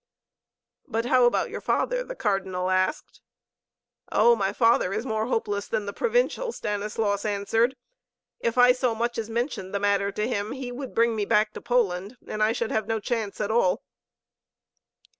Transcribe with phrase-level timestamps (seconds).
[0.87, 3.21] "But how about your father?" the Cardinal asked.
[4.11, 7.75] "Oh, my father is more hopeless than the Provincial," Stanislaus answered.
[8.39, 11.53] "If I so much as mentioned the matter to him, he would bring me back
[11.53, 13.83] to Poland, and I should have no chance at all."